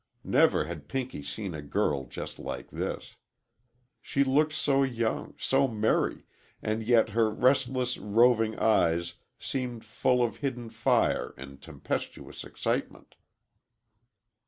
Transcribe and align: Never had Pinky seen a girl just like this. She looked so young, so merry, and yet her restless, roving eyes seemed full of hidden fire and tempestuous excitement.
Never 0.23 0.63
had 0.65 0.87
Pinky 0.87 1.21
seen 1.21 1.53
a 1.53 1.61
girl 1.61 2.05
just 2.07 2.39
like 2.39 2.71
this. 2.71 3.17
She 4.01 4.23
looked 4.23 4.53
so 4.53 4.81
young, 4.81 5.35
so 5.37 5.67
merry, 5.67 6.25
and 6.59 6.81
yet 6.81 7.09
her 7.09 7.29
restless, 7.29 7.99
roving 7.99 8.57
eyes 8.57 9.13
seemed 9.37 9.85
full 9.85 10.23
of 10.23 10.37
hidden 10.37 10.71
fire 10.71 11.35
and 11.37 11.61
tempestuous 11.61 12.43
excitement. 12.43 13.13